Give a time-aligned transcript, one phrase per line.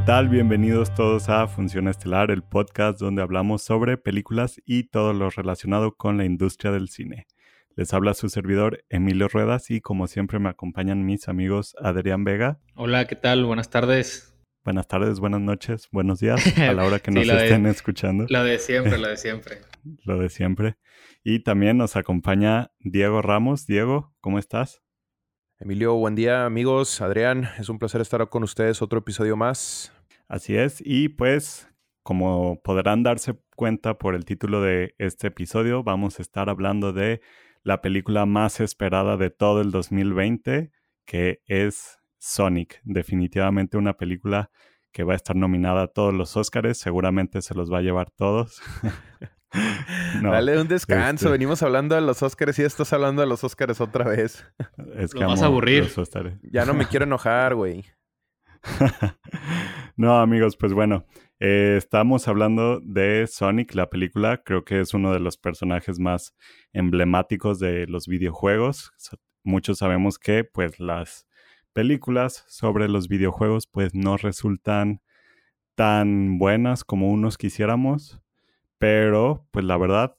[0.00, 0.30] ¿Qué tal?
[0.30, 5.94] Bienvenidos todos a Función Estelar, el podcast donde hablamos sobre películas y todo lo relacionado
[5.94, 7.26] con la industria del cine.
[7.76, 12.58] Les habla su servidor Emilio Ruedas y como siempre me acompañan mis amigos Adrián Vega.
[12.76, 13.44] Hola, ¿qué tal?
[13.44, 14.34] Buenas tardes.
[14.64, 18.24] Buenas tardes, buenas noches, buenos días a la hora que nos estén escuchando.
[18.30, 19.58] Lo de siempre, lo de siempre.
[20.04, 20.76] lo de siempre.
[21.22, 23.66] Y también nos acompaña Diego Ramos.
[23.66, 24.80] Diego, ¿cómo estás?
[25.62, 27.02] Emilio, buen día amigos.
[27.02, 29.92] Adrián, es un placer estar con ustedes otro episodio más.
[30.26, 31.68] Así es, y pues
[32.02, 37.20] como podrán darse cuenta por el título de este episodio, vamos a estar hablando de
[37.62, 40.72] la película más esperada de todo el 2020,
[41.04, 42.80] que es Sonic.
[42.84, 44.50] Definitivamente una película
[44.92, 48.10] que va a estar nominada a todos los Oscars, seguramente se los va a llevar
[48.10, 48.62] todos.
[50.22, 51.26] Dale un descanso.
[51.26, 54.44] Este Venimos hablando de los Oscars y estás hablando de los Oscars otra vez.
[54.96, 55.88] Es que Lo vas a aburrir.
[56.42, 57.84] Ya no me quiero enojar, güey.
[59.96, 61.06] no, amigos, pues bueno,
[61.40, 64.42] eh, estamos hablando de Sonic, la película.
[64.44, 66.34] Creo que es uno de los personajes más
[66.72, 68.92] emblemáticos de los videojuegos.
[69.42, 71.26] Muchos sabemos que, pues, las
[71.72, 75.00] películas sobre los videojuegos, pues, no resultan
[75.74, 78.20] tan buenas como unos quisiéramos.
[78.80, 80.16] Pero, pues la verdad,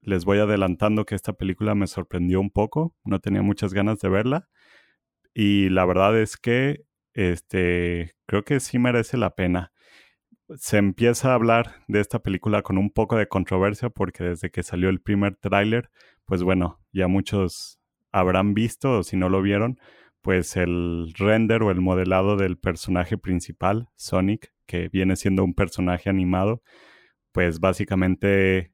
[0.00, 2.94] les voy adelantando que esta película me sorprendió un poco.
[3.04, 4.48] No tenía muchas ganas de verla.
[5.34, 9.72] Y la verdad es que este, creo que sí merece la pena.
[10.56, 14.62] Se empieza a hablar de esta película con un poco de controversia porque desde que
[14.62, 15.90] salió el primer tráiler,
[16.24, 17.80] pues bueno, ya muchos
[18.12, 19.78] habrán visto o si no lo vieron,
[20.22, 26.08] pues el render o el modelado del personaje principal, Sonic, que viene siendo un personaje
[26.08, 26.62] animado,
[27.32, 28.72] pues básicamente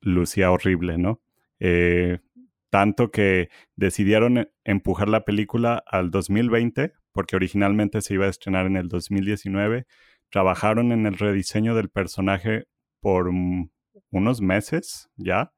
[0.00, 1.20] lucía horrible, ¿no?
[1.60, 2.20] Eh,
[2.70, 8.76] tanto que decidieron empujar la película al 2020, porque originalmente se iba a estrenar en
[8.76, 9.86] el 2019.
[10.30, 12.66] Trabajaron en el rediseño del personaje
[13.00, 13.30] por
[14.10, 15.52] unos meses ya.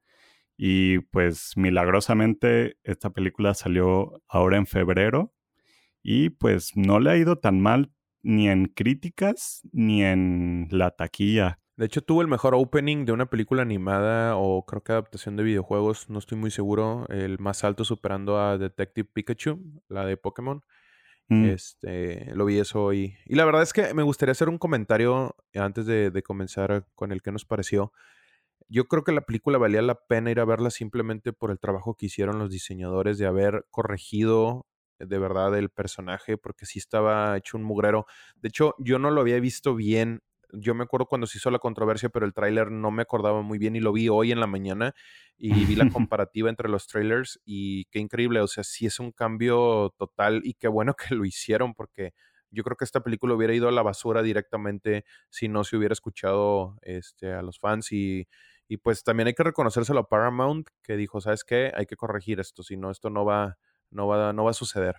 [0.56, 5.32] Y pues milagrosamente esta película salió ahora en febrero
[6.02, 11.60] y pues no le ha ido tan mal ni en críticas ni en la taquilla.
[11.78, 15.44] De hecho, tuvo el mejor opening de una película animada o creo que adaptación de
[15.44, 17.06] videojuegos, no estoy muy seguro.
[17.08, 20.64] El más alto superando a Detective Pikachu, la de Pokémon.
[21.28, 21.44] Mm.
[21.44, 23.14] Este, lo vi eso hoy.
[23.26, 27.12] Y la verdad es que me gustaría hacer un comentario antes de, de comenzar con
[27.12, 27.92] el que nos pareció.
[28.68, 31.94] Yo creo que la película valía la pena ir a verla simplemente por el trabajo
[31.94, 34.66] que hicieron los diseñadores de haber corregido
[34.98, 38.06] de verdad el personaje, porque sí estaba hecho un mugrero.
[38.34, 40.22] De hecho, yo no lo había visto bien
[40.52, 43.58] yo me acuerdo cuando se hizo la controversia, pero el tráiler no me acordaba muy
[43.58, 44.94] bien y lo vi hoy en la mañana
[45.36, 49.12] y vi la comparativa entre los trailers y qué increíble, o sea, sí es un
[49.12, 52.12] cambio total y qué bueno que lo hicieron porque
[52.50, 55.92] yo creo que esta película hubiera ido a la basura directamente si no se hubiera
[55.92, 58.26] escuchado este, a los fans y,
[58.68, 61.72] y pues también hay que reconocérselo a Paramount que dijo, ¿sabes qué?
[61.74, 63.58] Hay que corregir esto, si no, esto no va,
[63.90, 64.96] no va, no va a suceder.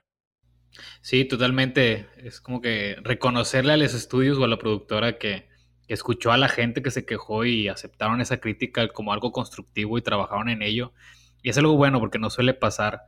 [1.02, 2.08] Sí, totalmente.
[2.18, 5.48] Es como que reconocerle a los estudios o a la productora que,
[5.88, 10.04] escuchó a la gente que se quejó y aceptaron esa crítica como algo constructivo y
[10.04, 10.94] trabajaron en ello.
[11.42, 13.02] Y es algo bueno porque no suele pasar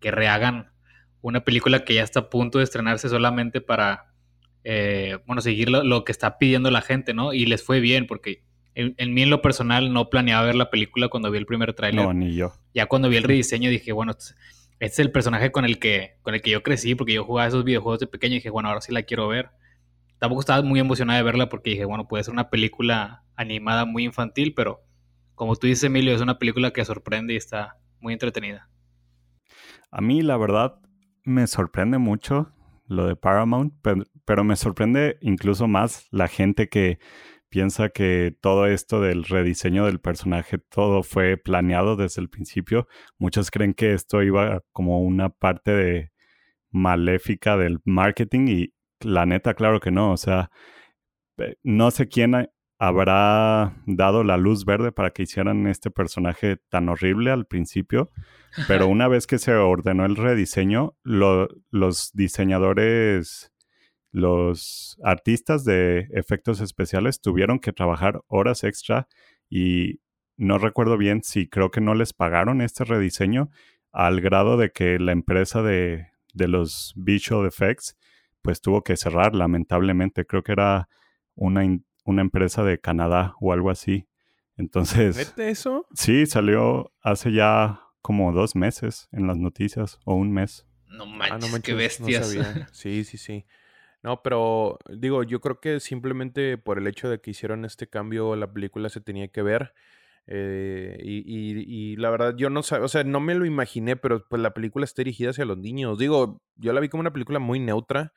[0.00, 0.70] que rehagan
[1.22, 4.12] una película que ya está a punto de estrenarse solamente para,
[4.64, 7.32] eh, bueno, seguir lo, que está pidiendo la gente, ¿no?
[7.32, 8.42] Y les fue bien porque
[8.74, 11.72] en, en, mí en lo personal no planeaba ver la película cuando vi el primer
[11.72, 12.04] tráiler.
[12.04, 12.52] No, ni yo.
[12.74, 14.14] Ya cuando vi el rediseño dije, bueno,
[14.78, 17.48] este es el personaje con el que con el que yo crecí porque yo jugaba
[17.48, 19.50] esos videojuegos de pequeño y dije, bueno, ahora sí la quiero ver.
[20.18, 24.04] Tampoco estaba muy emocionada de verla porque dije, bueno, puede ser una película animada muy
[24.04, 24.82] infantil, pero
[25.34, 28.68] como tú dices, Emilio, es una película que sorprende y está muy entretenida.
[29.90, 30.80] A mí, la verdad,
[31.24, 32.52] me sorprende mucho
[32.86, 33.74] lo de Paramount,
[34.24, 36.98] pero me sorprende incluso más la gente que
[37.56, 42.86] piensa que todo esto del rediseño del personaje, todo fue planeado desde el principio.
[43.16, 46.12] Muchos creen que esto iba como una parte de
[46.70, 50.12] maléfica del marketing y la neta, claro que no.
[50.12, 50.50] O sea,
[51.38, 52.34] eh, no sé quién
[52.78, 58.10] habrá dado la luz verde para que hicieran este personaje tan horrible al principio,
[58.68, 63.50] pero una vez que se ordenó el rediseño, los diseñadores
[64.16, 69.08] los artistas de efectos especiales tuvieron que trabajar horas extra
[69.50, 70.00] y
[70.38, 73.50] no recuerdo bien si creo que no les pagaron este rediseño
[73.92, 77.98] al grado de que la empresa de, los visual effects
[78.40, 80.24] pues tuvo que cerrar lamentablemente.
[80.24, 80.88] Creo que era
[81.34, 81.60] una,
[82.04, 84.08] una empresa de Canadá o algo así.
[84.56, 85.34] Entonces...
[85.36, 85.86] eso?
[85.92, 90.66] Sí, salió hace ya como dos meses en las noticias o un mes.
[90.86, 92.34] No ah, manches, qué bestias.
[92.72, 93.44] sí, sí, sí.
[94.06, 98.36] No, pero digo, yo creo que simplemente por el hecho de que hicieron este cambio,
[98.36, 99.74] la película se tenía que ver.
[100.28, 101.24] Eh, y,
[101.92, 104.54] y, la verdad, yo no sé, o sea, no me lo imaginé, pero pues la
[104.54, 105.98] película está dirigida hacia los niños.
[105.98, 108.12] Digo, yo la vi como una película muy neutra,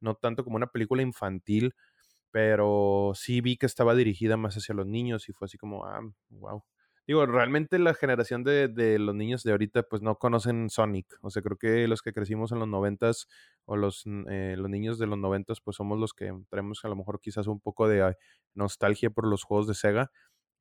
[0.00, 1.74] no tanto como una película infantil,
[2.32, 6.00] pero sí vi que estaba dirigida más hacia los niños y fue así como, ah,
[6.30, 6.64] wow.
[7.08, 11.06] Digo, realmente la generación de, de, los niños de ahorita pues no conocen Sonic.
[11.22, 13.28] O sea, creo que los que crecimos en los noventas
[13.64, 16.96] o los, eh, los niños de los noventas pues somos los que traemos a lo
[16.96, 18.14] mejor quizás un poco de
[18.54, 20.12] nostalgia por los juegos de Sega.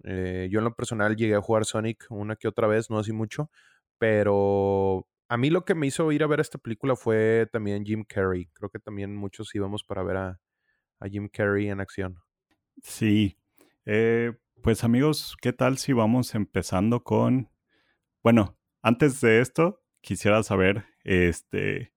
[0.05, 3.11] Eh, yo en lo personal llegué a jugar Sonic una que otra vez, no así
[3.11, 3.51] mucho,
[3.97, 8.05] pero a mí lo que me hizo ir a ver esta película fue también Jim
[8.07, 8.47] Carrey.
[8.53, 10.39] Creo que también muchos íbamos para ver a,
[11.01, 12.15] a Jim Carrey en acción.
[12.81, 13.37] Sí.
[13.85, 14.31] Eh,
[14.61, 17.49] pues amigos, ¿qué tal si vamos empezando con...
[18.23, 21.93] Bueno, antes de esto, quisiera saber este,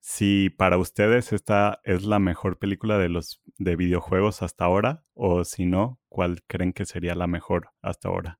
[0.00, 5.44] si para ustedes esta es la mejor película de los de videojuegos hasta ahora o
[5.44, 8.38] si no, ¿cuál creen que sería la mejor hasta ahora?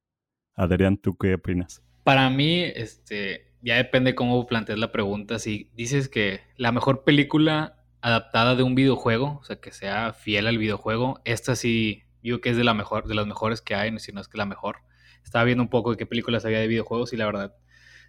[0.55, 1.83] Adrián, ¿tú qué opinas?
[2.05, 5.39] Para mí, este, ya depende cómo plantees la pregunta.
[5.39, 10.47] Si dices que la mejor película adaptada de un videojuego, o sea, que sea fiel
[10.47, 13.97] al videojuego, esta sí Digo que es de, la mejor, de las mejores que hay,
[13.99, 14.79] si no es que la mejor.
[15.23, 17.55] Estaba viendo un poco de qué películas había de videojuegos y la verdad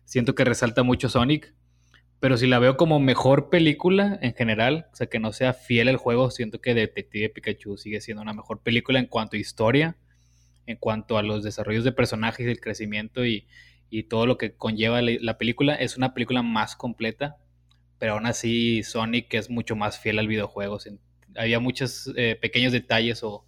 [0.06, 1.54] siento que resalta mucho Sonic.
[2.22, 5.90] Pero si la veo como mejor película en general, o sea, que no sea fiel
[5.90, 9.98] al juego, siento que Detective Pikachu sigue siendo una mejor película en cuanto a historia,
[10.66, 13.48] en cuanto a los desarrollos de personajes, el crecimiento y,
[13.90, 15.76] y todo lo que conlleva la película.
[15.76, 17.36] Es una película más completa,
[18.00, 20.80] pero aún así Sonic es mucho más fiel al videojuego.
[21.36, 23.46] Había muchos eh, pequeños detalles o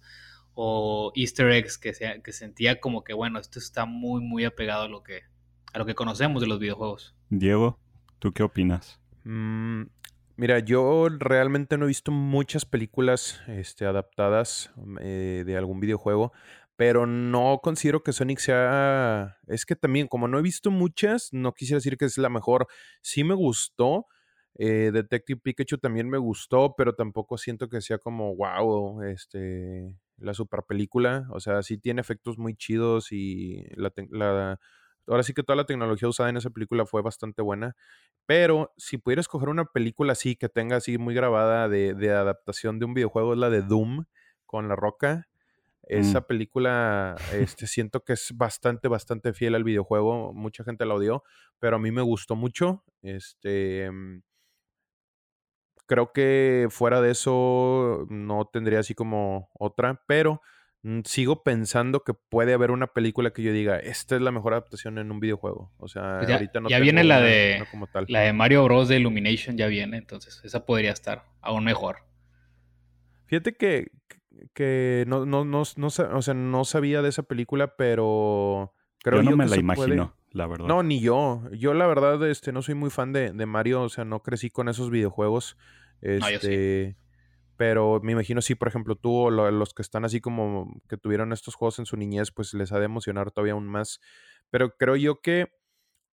[0.60, 4.82] o easter eggs que, sea, que sentía como que, bueno, esto está muy, muy apegado
[4.82, 5.20] a lo que,
[5.72, 7.14] a lo que conocemos de los videojuegos.
[7.30, 7.78] Diego,
[8.18, 9.00] ¿tú qué opinas?
[9.22, 9.82] Mm,
[10.34, 16.32] mira, yo realmente no he visto muchas películas este, adaptadas eh, de algún videojuego,
[16.74, 19.38] pero no considero que Sonic sea...
[19.46, 22.66] Es que también, como no he visto muchas, no quisiera decir que es la mejor.
[23.00, 24.06] Sí me gustó.
[24.56, 30.34] Eh, Detective Pikachu también me gustó, pero tampoco siento que sea como wow, este, la
[30.34, 31.26] super película.
[31.30, 34.58] O sea, sí tiene efectos muy chidos y la,
[35.06, 37.76] ahora sí que toda la tecnología usada en esa película fue bastante buena.
[38.26, 42.84] Pero si pudiera escoger una película así que tenga así muy grabada de, adaptación de
[42.84, 44.04] un videojuego, es la de Doom
[44.46, 45.28] con La Roca.
[45.84, 46.24] Esa mm.
[46.24, 50.34] película, este, siento que es bastante, bastante fiel al videojuego.
[50.34, 51.22] Mucha gente la odió,
[51.58, 52.84] pero a mí me gustó mucho.
[53.00, 54.20] Este, mm,
[55.88, 60.40] creo que fuera de eso no tendría así como otra, pero
[60.82, 64.52] mm, sigo pensando que puede haber una película que yo diga, esta es la mejor
[64.52, 65.72] adaptación en un videojuego.
[65.78, 67.64] O sea, pues ya, ahorita no ya viene la de
[68.08, 72.04] la de Mario Bros de Illumination ya viene, entonces esa podría estar aún mejor.
[73.26, 73.90] Fíjate que,
[74.54, 79.30] que no, no, no, no, o sea, no sabía de esa película, pero creo yo
[79.30, 80.66] no me la imagino la verdad.
[80.66, 81.42] No, ni yo.
[81.52, 84.68] Yo la verdad este, no soy muy fan de, Mario, o sea, no crecí con
[84.68, 85.56] esos videojuegos.
[86.00, 86.96] Este,
[87.56, 91.32] Pero me imagino si, por ejemplo, tú o los que están así como que tuvieron
[91.32, 94.00] estos juegos en su niñez, pues les ha de emocionar todavía aún más.
[94.50, 95.48] Pero creo yo que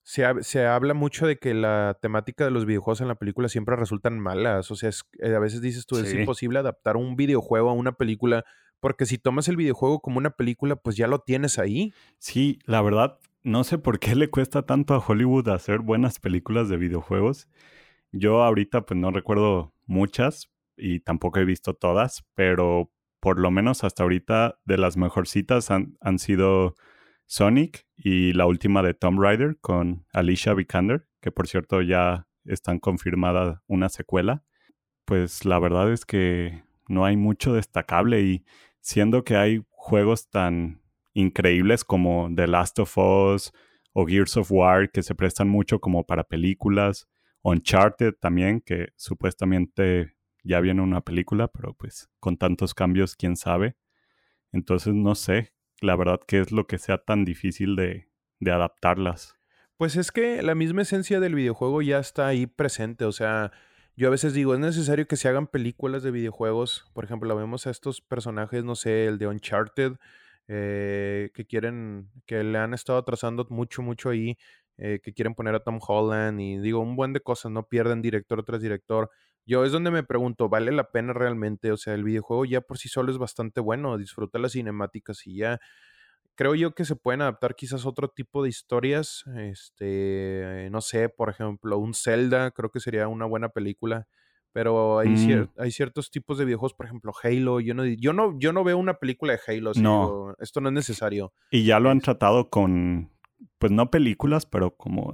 [0.04, 3.76] se, se habla mucho de que la temática de los videojuegos en la película siempre
[3.76, 4.72] resultan malas.
[4.72, 8.46] O sea, eh, a veces dices tú, es imposible adaptar un videojuego a una película
[8.80, 11.92] porque si tomas el videojuego como una película, pues ya lo tienes ahí.
[12.20, 16.68] Sí, la verdad, no sé por qué le cuesta tanto a Hollywood hacer buenas películas
[16.68, 17.48] de videojuegos.
[18.12, 23.84] Yo ahorita pues no recuerdo muchas y tampoco he visto todas, pero por lo menos
[23.84, 26.76] hasta ahorita de las mejorcitas han, han sido
[27.28, 32.80] Sonic y la última de Tomb Raider con Alicia Vikander, que por cierto ya están
[32.80, 34.44] confirmada una secuela.
[35.06, 38.44] Pues la verdad es que no hay mucho destacable y
[38.80, 40.82] siendo que hay juegos tan
[41.16, 43.52] increíbles como The Last of Us
[43.94, 47.08] o Gears of War que se prestan mucho como para películas.
[47.42, 53.76] Uncharted también, que supuestamente ya viene una película, pero pues con tantos cambios, quién sabe.
[54.52, 59.36] Entonces no sé, la verdad, qué es lo que sea tan difícil de, de adaptarlas.
[59.78, 63.52] Pues es que la misma esencia del videojuego ya está ahí presente, o sea,
[63.98, 67.68] yo a veces digo, es necesario que se hagan películas de videojuegos, por ejemplo, vemos
[67.68, 69.94] a estos personajes, no sé, el de Uncharted,
[70.48, 74.38] eh, que quieren, que le han estado atrasando mucho, mucho ahí,
[74.78, 78.02] eh, que quieren poner a Tom Holland y digo, un buen de cosas, no pierden
[78.02, 79.10] director tras director.
[79.46, 81.72] Yo es donde me pregunto, ¿vale la pena realmente?
[81.72, 85.38] O sea, el videojuego ya por sí solo es bastante bueno, disfruta las cinemáticas y
[85.38, 85.60] ya.
[86.36, 91.30] Creo yo que se pueden adaptar quizás otro tipo de historias, este, no sé, por
[91.30, 94.08] ejemplo, un Zelda, creo que sería una buena película
[94.56, 95.50] Pero hay, mm.
[95.58, 97.60] hay ciertos tipos de videojuegos, por ejemplo, Halo.
[97.60, 99.74] Yo no, yo no, yo no veo una película de Halo.
[99.76, 100.34] no.
[100.40, 101.34] esto no es necesario.
[101.52, 103.12] Y ya lo han tratado con,
[103.58, 105.14] pues no películas, pero como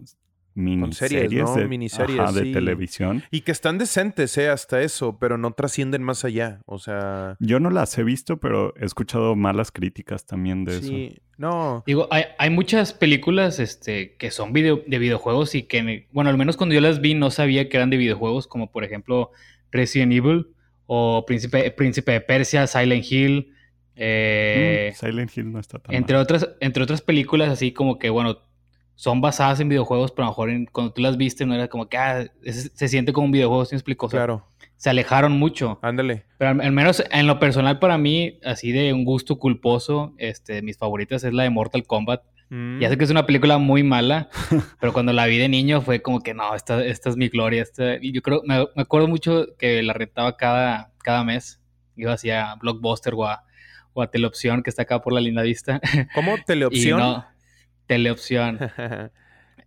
[0.54, 3.24] miniseries, de, miniseries de televisión.
[3.32, 4.50] Y que están decentes, ¿eh?
[4.50, 6.62] Hasta eso, pero no trascienden más allá.
[6.66, 7.36] O sea.
[7.40, 11.84] Yo no las he visto, pero he escuchado malas críticas también de sí, No.
[11.86, 16.38] Digo, hay, hay, muchas películas este, que son video, de videojuegos y que, bueno, al
[16.38, 19.32] menos cuando yo las vi no sabía que eran de videojuegos, como por ejemplo
[19.72, 20.48] Resident Evil
[20.86, 23.54] o Príncipe, Príncipe de Persia, Silent Hill.
[23.96, 28.10] Eh, mm, Silent Hill no está tan entre otras Entre otras películas, así como que,
[28.10, 28.40] bueno,
[29.02, 31.90] son basadas en videojuegos, pero a lo mejor cuando tú las viste no era como
[31.90, 34.08] que ah, se, siente como un videojuego, ¿sí me explico?
[34.08, 34.46] claro.
[34.78, 35.80] Se alejaron mucho.
[35.82, 36.26] Ándale.
[36.38, 40.78] Pero al, menos en lo personal para mí, así de un gusto culposo, este, mis
[40.78, 42.22] favoritas es la de Mortal Kombat.
[42.80, 42.98] Ya sé mm.
[43.00, 44.30] que es una película muy mala,
[44.80, 47.66] pero cuando la vi de niño fue como que no, esta, esta es mi gloria.
[48.02, 51.60] y yo creo, me, acuerdo mucho que la rentaba cada, cada mes.
[51.96, 53.46] Iba hacia Blockbuster o a,
[53.94, 55.82] o a Teleopción, que está acá por la linda vista.
[56.14, 56.36] ¿Cómo?
[56.46, 57.24] ¿Teleopción?
[57.88, 58.60] teleopción.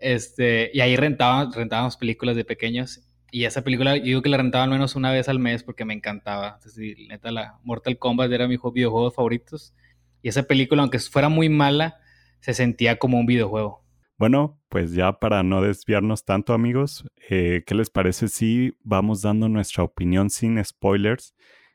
[0.01, 3.01] este, y ahí rentábamos, rentábamos películas de pequeños.
[3.31, 5.85] Y esa película, yo digo que la rentaba al menos una vez al mes porque
[5.85, 6.55] me encantaba.
[6.57, 9.75] Entonces, neta, la Mortal Kombat era mi videojuego favoritos.
[10.23, 11.99] Y esa película, aunque fuera muy mala,
[12.41, 13.85] se sentía como un videojuego.
[14.17, 19.49] Bueno, pues ya para no desviarnos tanto, amigos, eh, ¿qué les parece si vamos dando
[19.49, 21.35] nuestra opinión sin spoilers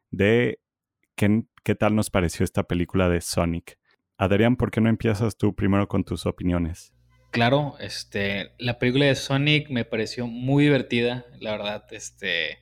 [0.10, 0.60] de
[1.16, 3.79] qué, qué tal nos pareció esta película de Sonic?
[4.20, 6.94] Adrián, ¿por qué no empiezas tú primero con tus opiniones?
[7.32, 12.60] Claro, este, la película de Sonic me pareció muy divertida, la verdad, este,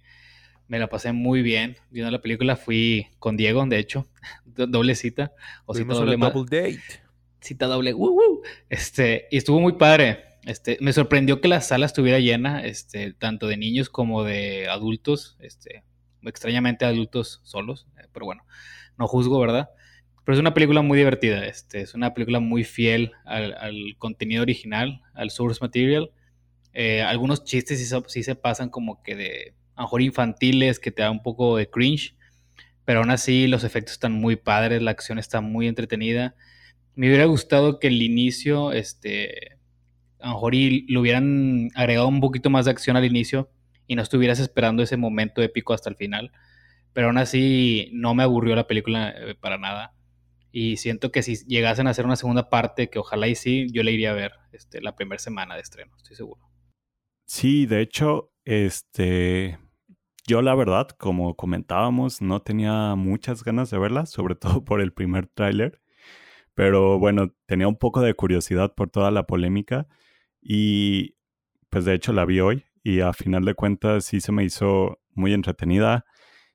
[0.67, 4.07] me la pasé muy bien viendo la película, fui con Diego, de hecho,
[4.45, 5.33] doble cita,
[5.65, 7.01] o cita doble, double date.
[7.41, 12.19] Cita doble, uh, este, y estuvo muy padre, este, me sorprendió que la sala estuviera
[12.19, 15.83] llena, este, tanto de niños como de adultos, este,
[16.21, 18.45] extrañamente adultos solos, eh, pero bueno,
[18.99, 19.71] no juzgo, ¿verdad?
[20.27, 21.45] Pero es una película muy divertida.
[21.45, 26.11] Este, es una película muy fiel al, contenido original, al source material.
[26.73, 31.01] Eh, algunos chistes sí, se pasan como que de, a lo mejor infantiles, que te
[31.01, 32.17] da un poco de cringe.
[32.83, 36.35] Pero aún así los efectos están muy padres, la acción está muy entretenida.
[36.93, 39.57] Me hubiera gustado que el inicio, este,
[40.19, 43.49] a lo mejor le hubieran agregado un poquito más de acción al inicio
[43.87, 46.33] y no estuvieras esperando ese momento épico hasta el final.
[46.91, 49.93] Pero aún así no me aburrió la película eh, para nada.
[50.51, 53.83] Y siento que si llegasen a hacer una segunda parte, que ojalá y sí, yo
[53.83, 56.41] le iría a ver este, la primera semana de estreno, estoy seguro.
[57.25, 59.59] Sí, de hecho, este,
[60.27, 64.93] yo la verdad, como comentábamos, no tenía muchas ganas de verla, sobre todo por el
[64.93, 65.81] primer tráiler.
[66.53, 69.87] Pero bueno, tenía un poco de curiosidad por toda la polémica
[70.41, 71.15] y
[71.69, 74.99] pues de hecho la vi hoy y a final de cuentas sí se me hizo
[75.13, 76.05] muy entretenida.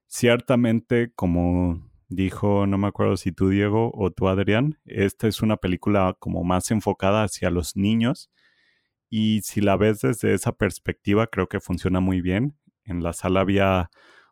[0.07, 5.57] Ciertamente, como dijo, no me acuerdo si tú Diego o tú Adrián, esta es una
[5.57, 8.31] película como más enfocada hacia los niños
[9.11, 12.57] y si la ves desde esa perspectiva creo que funciona muy bien.
[12.85, 13.91] En la sala había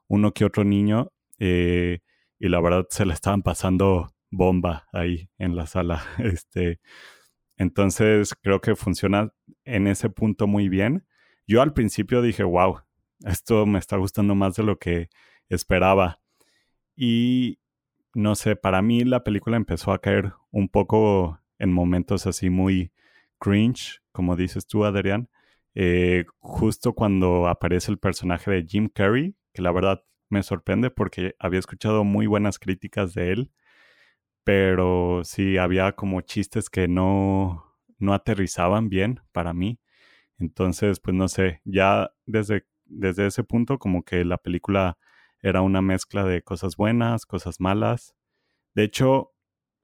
[0.08, 2.00] uno que otro niño eh,
[2.38, 6.02] y la verdad se le estaban pasando bomba ahí en la sala.
[6.18, 6.80] Este,
[7.56, 9.32] entonces creo que funciona
[9.64, 11.06] en ese punto muy bien.
[11.46, 12.80] Yo al principio dije, wow,
[13.26, 15.10] esto me está gustando más de lo que
[15.50, 16.20] esperaba.
[16.96, 17.58] Y
[18.14, 22.92] no sé, para mí la película empezó a caer un poco en momentos así muy
[23.38, 25.28] cringe, como dices tú, Adrián.
[25.74, 31.34] Eh, justo cuando aparece el personaje de Jim Carrey, que la verdad me sorprende porque
[31.38, 33.52] había escuchado muy buenas críticas de él,
[34.44, 39.78] pero sí había como chistes que no, no aterrizaban bien para mí.
[40.38, 44.98] Entonces, pues no sé, ya desde, desde ese punto como que la película
[45.42, 48.14] era una mezcla de cosas buenas, cosas malas.
[48.74, 49.32] De hecho,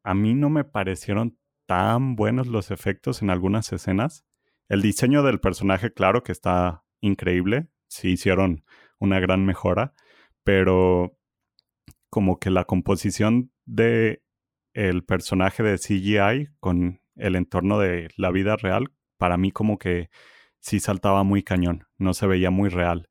[0.04, 4.24] a mí no me parecieron tan buenos los efectos en algunas escenas.
[4.68, 8.64] El diseño del personaje, claro que está increíble, sí hicieron
[8.98, 9.94] una gran mejora,
[10.44, 11.18] pero
[12.10, 14.22] como que la composición de
[14.74, 20.10] el personaje de CGI con el entorno de la vida real, para mí como que
[20.60, 23.08] sí saltaba muy cañón, no se veía muy real.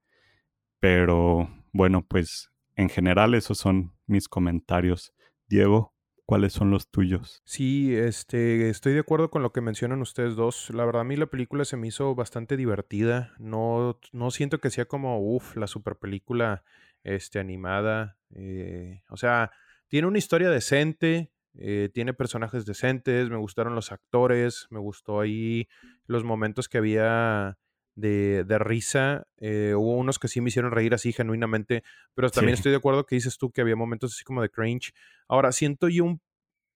[0.80, 5.14] Pero bueno, pues en general esos son mis comentarios.
[5.50, 5.94] Diego,
[6.26, 7.42] ¿cuáles son los tuyos?
[7.44, 10.70] Sí, este, estoy de acuerdo con lo que mencionan ustedes dos.
[10.70, 13.34] La verdad, a mí la película se me hizo bastante divertida.
[13.40, 16.64] No, no siento que sea como, uff, la super película
[17.04, 18.18] este, animada.
[18.34, 19.52] Eh, o sea,
[19.90, 25.68] tiene una historia decente, eh, tiene personajes decentes, me gustaron los actores, me gustó ahí
[26.08, 27.58] los momentos que había
[27.96, 29.28] de, de risa.
[29.38, 31.84] Eh, hubo unos que sí me hicieron reír así genuinamente,
[32.14, 34.94] pero también estoy de acuerdo que dices tú que había momentos así como de cringe.
[35.28, 36.22] Ahora, siento yo un,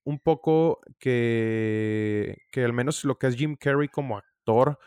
[0.04, 4.80] un poco que, que al menos lo que es Jim Carrey como actor,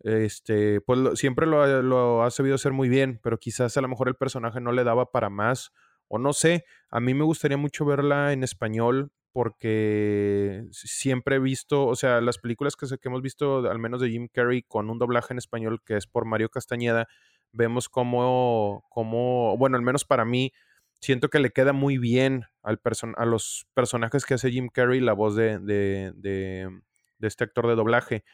[0.00, 4.08] este, pues siempre lo, lo, ha sabido hacer muy bien, pero quizás a lo mejor
[4.08, 5.72] el personaje no le daba para más,
[6.08, 11.86] o no sé, a mí me gustaría mucho verla en español porque siempre he visto,
[11.86, 14.98] o sea, las películas que, que hemos visto, al menos de Jim Carrey, con un
[14.98, 17.08] doblaje en español que es por Mario Castañeda,
[17.52, 20.52] vemos cómo, cómo bueno, al menos para mí,
[21.00, 22.80] siento que le queda muy bien al
[23.16, 26.68] a los personajes que hace Jim Carrey la voz de, de, de,
[27.18, 28.24] de este actor de doblaje.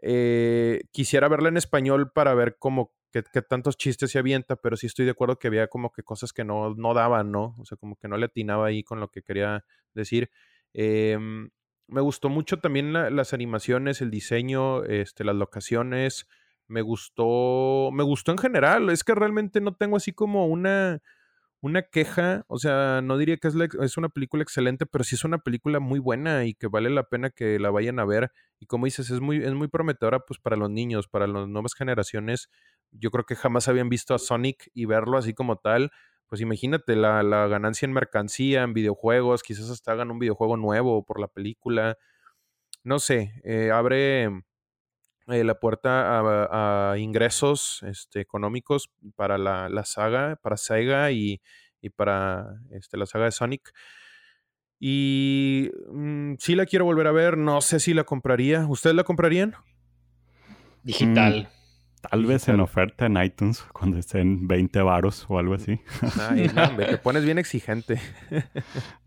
[0.00, 4.86] Eh, quisiera verla en español para ver cómo qué, tantos chistes se avienta, pero sí
[4.86, 7.54] estoy de acuerdo que había como que cosas que no, no daban, ¿no?
[7.58, 9.64] O sea, como que no le atinaba ahí con lo que quería
[9.94, 10.30] decir.
[10.72, 11.50] Em,
[11.88, 16.26] me gustó mucho también las animaciones, el diseño, este, las locaciones.
[16.68, 18.90] Me gustó, me gustó en general.
[18.90, 21.02] Es que realmente no tengo así como una,
[21.62, 25.24] una queja, o sea, no diría que es, es, una película excelente, pero sí es
[25.24, 28.32] una película muy buena y que vale la pena que la vayan a ver.
[28.58, 31.74] Y como dices, es muy, es muy prometedora pues para los niños, para las nuevas
[31.74, 32.48] generaciones.
[32.92, 35.90] Yo creo que jamás habían visto a Sonic y verlo así como tal.
[36.26, 41.04] Pues imagínate la, la ganancia en mercancía, en videojuegos, quizás hasta hagan un videojuego nuevo
[41.04, 41.98] por la película.
[42.84, 44.24] No sé, eh, abre
[45.28, 51.40] eh, la puerta a, ingresos este, económicos para la, la, saga, para Sega y,
[51.80, 53.72] y, para este, la saga de Sonic.
[54.80, 58.66] Y mm, sí la quiero volver a ver, no sé si la compraría.
[58.66, 59.54] ¿Ustedes la comprarían?
[60.82, 61.48] Digital.
[61.48, 61.61] Mm,
[62.10, 65.80] Tal vez en oferta en iTunes cuando estén 20 varos o algo así.
[66.28, 68.00] Ay, no, te pones bien exigente.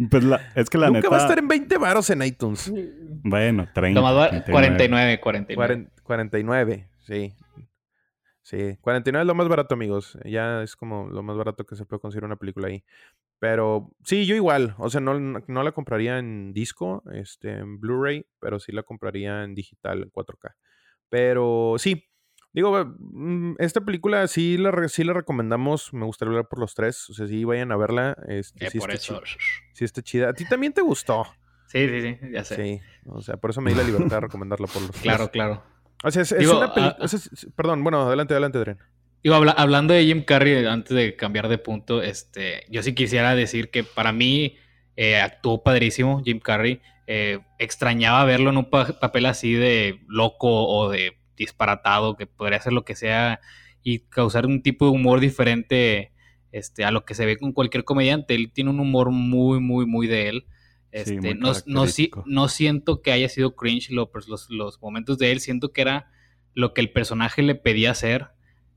[0.09, 2.71] Pues la, es que la Nunca va a estar en 20 varos en iTunes.
[3.23, 4.01] Bueno, 30.
[4.49, 5.89] 49, 49.
[6.03, 7.35] 49, sí.
[8.41, 10.17] Sí, 49 es lo más barato, amigos.
[10.23, 12.83] Ya es como lo más barato que se puede conseguir una película ahí.
[13.39, 14.75] Pero sí, yo igual.
[14.77, 19.43] O sea, no, no la compraría en disco, este, en Blu-ray, pero sí la compraría
[19.43, 20.53] en digital, en 4K.
[21.09, 22.07] Pero sí,
[22.55, 25.93] Digo, mm, esta película sí la, sí la recomendamos.
[25.93, 27.09] Me gustaría hablar por los tres.
[27.09, 28.15] O sea, sí vayan a verla.
[28.29, 29.21] Este, eh, sí por eso.
[29.21, 29.37] Chida.
[29.73, 30.29] Sí está chida.
[30.29, 31.25] ¿A ti también te gustó?
[31.67, 32.55] Sí, sí, sí, ya sé.
[32.55, 35.63] Sí, o sea, por eso me di la libertad de recomendarla por los Claro, claro.
[36.01, 36.97] O sea, es, una película...
[36.97, 37.07] Ah,
[37.57, 38.79] perdón, bueno, adelante, adelante, Adrián.
[39.21, 43.69] Digo, hablando de Jim Carrey, antes de cambiar de punto, este, yo sí quisiera decir
[43.69, 44.55] que para mí
[44.95, 46.79] eh, actuó padrísimo Jim Carrey.
[47.07, 52.73] Eh, extrañaba verlo en un papel así de loco o de disparatado, que podría ser
[52.73, 53.39] lo que sea
[53.83, 56.11] y causar un tipo de humor diferente
[56.51, 58.33] este, a lo que se ve con cualquier comediante.
[58.33, 60.45] Él tiene un humor muy, muy, muy de él.
[60.91, 61.85] Este, no, no,
[62.25, 66.09] no, siento que haya sido cringe pues, los, los, momentos de él, siento que era
[66.53, 68.29] lo que el personaje le pedía hacer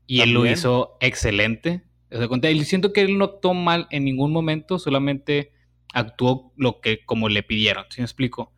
[0.05, 1.83] y él lo hizo excelente.
[2.11, 2.27] O sea,
[2.65, 5.53] siento que él no actuó mal en ningún momento, solamente
[5.93, 8.51] actuó lo que como le pidieron, ¿sí me explico?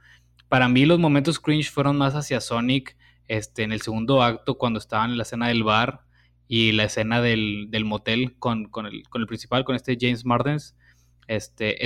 [0.49, 2.97] Para mí los momentos cringe fueron más hacia Sonic
[3.32, 6.02] este, en el segundo acto cuando estaban en la escena del bar
[6.50, 10.76] y la escena del, motel con, el, con, el, principal, con este James Mardens.
[11.28, 11.78] Este,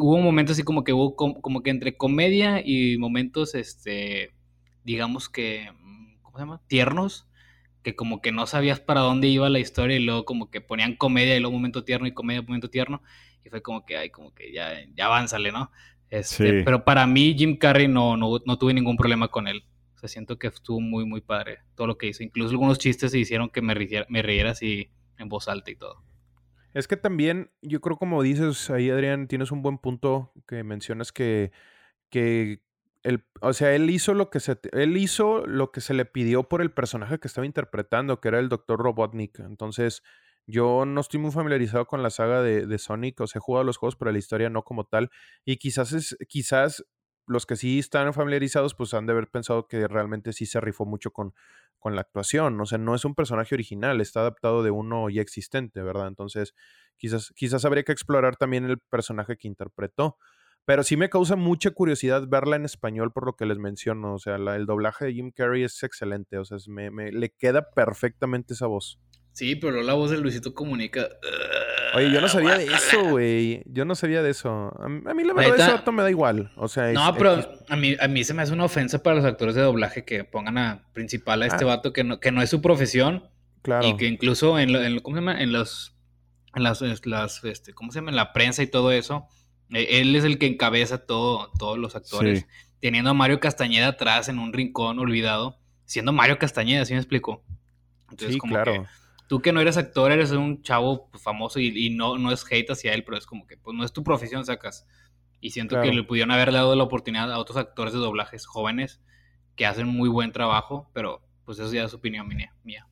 [0.00, 4.34] hubo un momento así como que hubo como, que entre comedia y momentos, este,
[4.82, 5.70] digamos que,
[6.22, 6.60] ¿cómo se llama?
[6.66, 7.28] Tiernos,
[7.84, 10.96] que como que no sabías para dónde iba la historia y luego como que ponían
[10.96, 13.02] comedia y luego momento tierno y comedia, momento tierno.
[13.44, 15.70] Y fue como que, ay, como que ya, ya avánzale, ¿no?
[16.10, 19.62] Este, Pero para mí Jim Carrey no, no, no tuve ningún problema con él.
[19.98, 22.22] O sea, siento que estuvo muy, muy padre todo lo que hizo.
[22.22, 25.74] Incluso algunos chistes se hicieron que me riera, me riera así en voz alta y
[25.74, 26.04] todo.
[26.72, 31.10] Es que también, yo creo como dices ahí, Adrián, tienes un buen punto que mencionas
[31.10, 31.50] que,
[32.10, 32.62] que
[33.02, 36.44] el, o sea, él hizo lo que se él hizo lo que se le pidió
[36.44, 38.78] por el personaje que estaba interpretando, que era el Dr.
[38.78, 39.40] Robotnik.
[39.40, 40.04] Entonces,
[40.46, 43.78] yo no estoy muy familiarizado con la saga de, Sonic, o sea, he jugado los
[43.78, 45.10] juegos, pero la historia no como tal.
[45.44, 46.86] Y quizás es, quizás
[47.28, 50.84] los que sí están familiarizados, pues han de haber pensado que realmente sí se rifó
[50.84, 51.34] mucho con,
[51.78, 52.60] con la actuación.
[52.60, 56.08] O sea, no es un personaje original, está adaptado de uno ya existente, ¿verdad?
[56.08, 56.54] Entonces,
[56.96, 60.16] quizás, quizás habría que explorar también el personaje que interpretó.
[60.64, 64.14] Pero sí me causa mucha curiosidad verla en español por lo que les menciono.
[64.14, 66.36] O sea, el doblaje de Jim Carrey es excelente.
[66.36, 69.00] O sea, me, me, le queda perfectamente esa voz.
[69.38, 71.08] Sí, pero la voz de Luisito Comunica.
[71.94, 73.62] Oye, yo no sabía de eso, güey.
[73.66, 74.74] Yo no sabía de eso.
[74.80, 76.50] A mí, la verdad, ese dato me da igual.
[76.56, 79.24] O sea, no, pero a mí, a mí se me hace una ofensa para los
[79.24, 81.68] actores de doblaje que pongan a principal a este ah.
[81.68, 83.28] vato que no, que no es su profesión.
[83.62, 83.86] Claro.
[83.86, 85.40] Y que incluso en, en ¿cómo se llama?
[85.40, 85.94] En los,
[86.56, 88.10] en las, las este, ¿cómo se llama?
[88.10, 89.28] En la prensa y todo eso.
[89.70, 92.44] Eh, él es el que encabeza todo, todos los actores.
[92.80, 95.60] Teniendo a Mario Castañeda atrás en un rincón olvidado.
[95.84, 97.44] Siendo Mario Castañeda, ¿sí me explico?
[98.10, 98.72] Entonces, sí, como claro.
[98.72, 98.88] Que,
[99.28, 102.70] tú que no eres actor, eres un chavo pues, famoso y, no, no es hate
[102.70, 104.88] hacia él, pero es como que pues no es tu profesión, sacas.
[105.40, 109.00] Y siento que le pudieron haber dado la oportunidad a otros actores de doblajes jóvenes
[109.54, 112.88] que hacen muy buen trabajo, pero pues eso ya es opinión mía.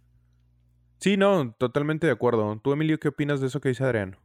[1.01, 2.61] Sí, no, totalmente de acuerdo.
[2.63, 4.17] ¿Tú, Emilio, qué opinas de eso que dice Adrián?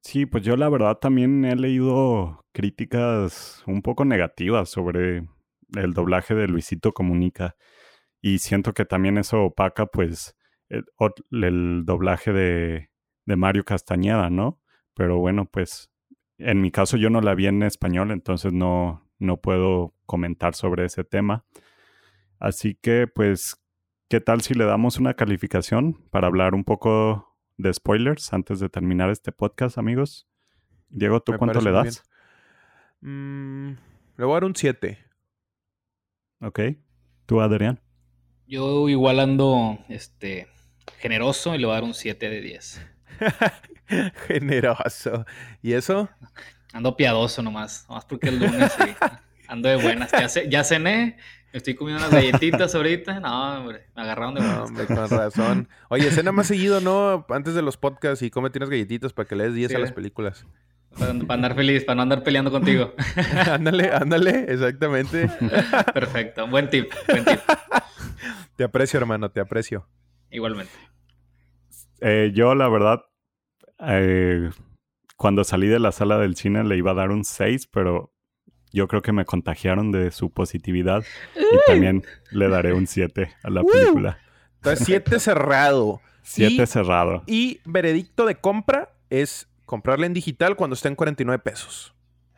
[0.00, 5.28] Sí, pues yo la verdad también he leído críticas un poco negativas sobre
[5.74, 7.56] el doblaje de Luisito Comunica
[8.20, 10.36] y siento que también eso opaca pues
[10.68, 12.90] el, doblaje de,
[13.24, 14.60] de, Mario Castañeda, ¿no?
[14.94, 15.90] Pero bueno, pues
[16.38, 20.84] en mi caso yo no la vi en español, entonces no, no puedo comentar sobre
[20.84, 21.44] ese tema.
[22.38, 23.56] Así que pues,
[24.08, 28.68] ¿qué tal si le damos una calificación para hablar un poco de spoilers antes de
[28.68, 30.28] terminar este podcast, amigos?
[30.88, 32.02] Diego, ¿tú cuánto le das?
[33.00, 33.70] Mm,
[34.16, 34.98] le voy a dar un 7.
[36.40, 36.60] Ok.
[37.26, 37.80] ¿Tú, Adrián?
[38.46, 40.48] Yo igual ando este,
[40.98, 42.86] generoso y le voy a dar un 7 de 10.
[44.26, 45.26] generoso.
[45.62, 46.08] ¿Y eso?
[46.72, 47.86] Ando piadoso nomás.
[47.88, 48.94] Nomás porque el lunes sí.
[49.48, 50.10] Ando de buenas.
[50.12, 51.16] Ya, ya cené.
[51.52, 53.20] Estoy comiendo unas galletitas ahorita.
[53.20, 53.86] No, hombre.
[53.94, 54.58] Me agarraron de buenas.
[54.58, 55.68] No, hombre, con razón.
[55.88, 57.24] Oye, cena más seguido, ¿no?
[57.30, 59.92] Antes de los podcasts y cómete unas galletitas para que le des 10 a las
[59.92, 60.44] películas.
[60.98, 62.94] Para, andar feliz, para no andar peleando contigo.
[63.50, 65.30] ándale, ándale, exactamente.
[65.92, 67.40] Perfecto, buen tip, buen tip.
[68.56, 69.86] Te aprecio, hermano, te aprecio.
[70.36, 70.72] Igualmente.
[72.02, 73.06] Eh, yo, la verdad,
[73.80, 74.50] eh,
[75.16, 78.12] cuando salí de la sala del cine le iba a dar un 6, pero
[78.70, 83.48] yo creo que me contagiaron de su positividad y también le daré un 7 a
[83.48, 84.18] la película.
[84.56, 86.02] Entonces, 7 cerrado.
[86.22, 87.22] 7 cerrado.
[87.26, 91.94] Y veredicto de compra es comprarla en digital cuando esté en 49 pesos.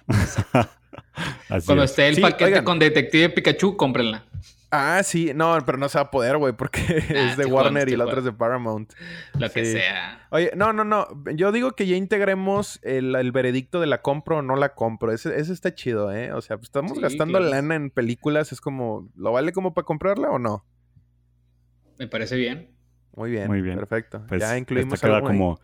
[1.67, 4.25] cuando esté el paquete con Detective Pikachu, cómprenla.
[4.71, 6.81] Ah, sí, no, pero no se va a poder, güey, porque
[7.17, 8.93] ah, es de Warner y la otra es de Paramount.
[9.39, 10.27] Lo que sea.
[10.31, 11.07] Oye, no, no, no.
[11.35, 15.11] Yo digo que ya integremos el, veredicto de la compro o no la compro.
[15.13, 16.33] Ese, está chido, ¿eh?
[16.33, 18.53] O sea, pues estamos gastando lana en películas.
[18.53, 20.67] Es como, ¿lo vale como para comprarla o no?
[21.99, 22.71] Me parece bien.
[23.17, 23.47] Muy bien.
[23.49, 23.77] Muy bien.
[23.77, 24.23] Perfecto.
[24.29, 25.61] Pues ya incluimos queda como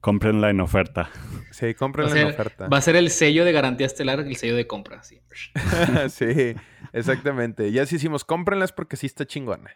[0.00, 1.10] cómprenla en oferta.
[1.52, 2.66] Sí, cómprenla en oferta.
[2.68, 5.04] Va a ser el sello de garantía estelar, el sello de compra.
[5.04, 5.20] Sí,
[6.08, 6.56] sí
[6.92, 7.70] exactamente.
[7.72, 9.70] Ya si hicimos cómprenlas porque sí está chingona.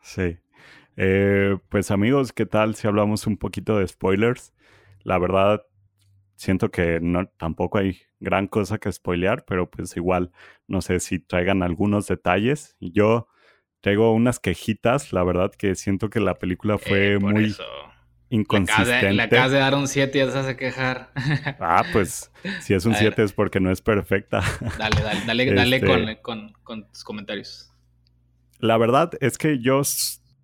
[0.00, 0.38] Sí.
[0.96, 4.54] Eh, pues amigos, ¿qué tal si hablamos un poquito de spoilers?
[5.02, 5.62] La verdad,
[6.36, 10.32] siento que no, tampoco hay gran cosa que spoilear, pero pues igual,
[10.66, 12.76] no sé si traigan algunos detalles.
[12.80, 13.28] Yo
[13.80, 17.54] traigo unas quejitas, la verdad que siento que la película fue eh, muy
[18.30, 19.12] inconsistente.
[19.12, 21.12] Le acabas de dar un 7 y ya se hace quejar.
[21.60, 24.40] Ah, pues si es un 7 es porque no es perfecta.
[24.78, 27.72] Dale, dale, dale, dale este con, con, tus comentarios.
[28.58, 29.82] La verdad es que yo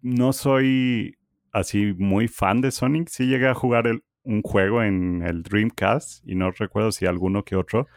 [0.02, 1.16] no soy
[1.52, 3.08] así muy fan de Sonic.
[3.08, 3.86] Sí llegué a jugar
[4.24, 7.88] un juego en el Dreamcast y no recuerdo si alguno que otro,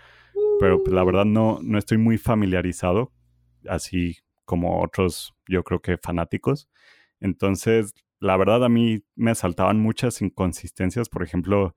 [0.59, 3.11] pero pues, la verdad no, no estoy muy familiarizado,
[3.67, 6.69] así como otros, yo creo que fanáticos.
[7.19, 7.93] Entonces,
[8.25, 11.75] la verdad a mí me saltaban muchas inconsistencias, por ejemplo,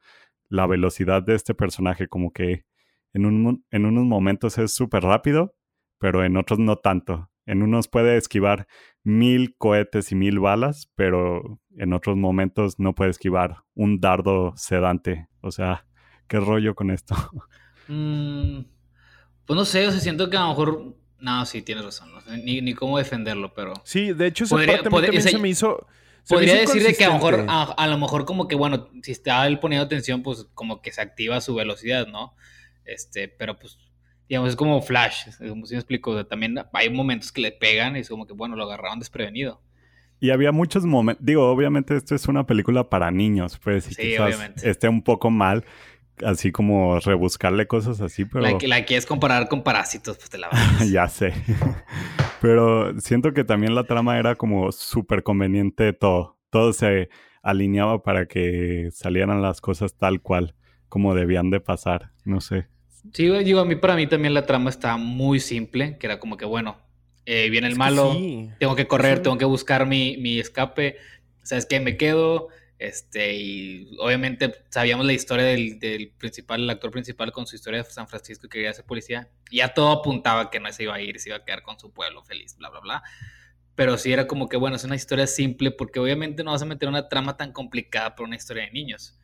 [0.48, 2.64] la velocidad de este personaje, como que
[3.12, 5.54] en, un, en unos momentos es súper rápido,
[5.98, 7.30] pero en otros no tanto.
[7.44, 8.66] En unos puede esquivar
[9.04, 15.28] mil cohetes y mil balas, pero en otros momentos no puede esquivar un dardo sedante.
[15.42, 15.87] O sea,
[16.28, 17.14] ¿qué rollo con esto?
[17.90, 18.66] Mm,
[19.46, 20.94] pues no sé, o sea, siento que a lo mejor...
[21.20, 22.11] No, sí, tienes razón.
[22.44, 23.72] ni, ni cómo defenderlo, pero...
[23.82, 25.87] Sí, de hecho, esa parte también se me hizo
[26.28, 29.46] Podría decir de que a lo mejor, a, lo mejor como que, bueno, si está
[29.46, 32.34] él poniendo atención, pues como que se activa su velocidad, ¿no?
[32.84, 33.78] Este, pero pues,
[34.28, 38.00] digamos, es como Flash, como si me explico, también hay momentos que le pegan y
[38.00, 39.60] es como que, bueno, lo agarraron desprevenido.
[40.20, 44.26] Y había muchos momentos, digo, obviamente esto es una película para niños, pues, sí, quizás
[44.26, 44.68] obviamente.
[44.68, 45.64] esté un poco mal,
[46.24, 48.42] así como rebuscarle cosas así, pero...
[48.42, 50.90] La, la quieres comparar con Parásitos, pues te la vas.
[50.90, 51.33] ya sé.
[52.40, 56.38] pero siento que también la trama era como súper conveniente todo.
[56.50, 57.09] Todo se
[57.42, 60.54] alineaba para que salieran las cosas tal cual,
[60.88, 62.12] como debían de pasar.
[62.24, 62.68] No sé.
[63.12, 66.37] Sí, digo, a mí para mí también la trama está muy simple, que era como
[66.37, 66.78] que, bueno,
[67.26, 68.16] eh, viene el malo,
[68.59, 70.96] tengo que correr, tengo que buscar mi, mi escape,
[71.42, 71.81] ¿sabes qué?
[71.81, 77.46] Me quedo, este, y obviamente sabíamos la historia del, del, principal, el actor principal con
[77.46, 79.28] su historia de San Francisco que quería ser policía.
[79.50, 81.78] Y ya todo apuntaba que no se iba a ir, se iba a quedar con
[81.78, 83.02] su pueblo feliz, bla, bla, bla.
[83.74, 86.66] Pero sí era como que, bueno, es una historia simple porque obviamente no vas a
[86.66, 89.18] meter una trama tan complicada por una historia de niños.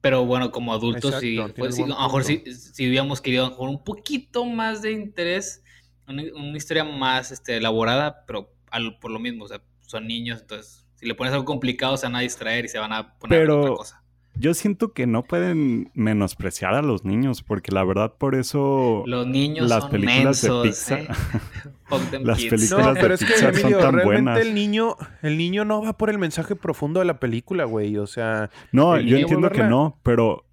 [0.00, 4.46] Pero bueno, como adultos, sí, pues, a lo mejor si, si, hubiéramos querido un poquito
[4.46, 5.62] más de interés,
[6.06, 6.22] una,
[6.56, 8.54] historia más este, elaborada, pero
[9.00, 12.16] por lo mismo, o sea, son niños, entonces si le pones algo complicado se van
[12.16, 14.02] a distraer y se van a poner otra cosa.
[14.34, 19.26] Yo siento que no pueden menospreciar a los niños, porque la verdad por eso los
[19.26, 21.08] niños las son películas de Pixar, ¿eh?
[22.22, 26.10] las películas no, pero es que, Emilio, realmente el niño, el niño no va por
[26.10, 27.96] el mensaje profundo de la película, güey.
[27.96, 30.44] O sea, no, yo entiendo que no, pero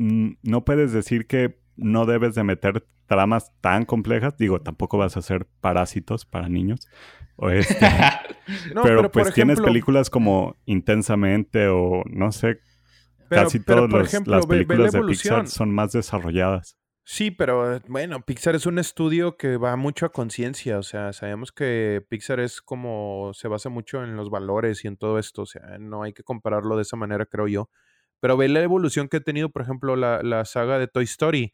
[0.00, 4.38] no puedes decir que no debes de meter tramas tan complejas.
[4.38, 6.88] Digo, tampoco vas a hacer parásitos para niños.
[7.36, 7.86] O este,
[8.82, 12.60] pero, pues tienes películas como Intensamente o no sé,
[13.28, 13.90] casi todas
[14.26, 16.78] las películas de Pixar son más desarrolladas.
[17.04, 21.50] Sí, pero bueno, Pixar es un estudio que va mucho a conciencia, o sea, sabemos
[21.50, 25.46] que Pixar es como, se basa mucho en los valores y en todo esto, o
[25.46, 27.70] sea, no hay que compararlo de esa manera, creo yo.
[28.20, 31.52] Pero ve la evolución que ha tenido, por ejemplo, la, la saga de Toy Story.